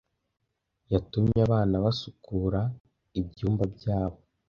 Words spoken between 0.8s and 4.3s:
Yatumye abana basukura ibyumba byabo.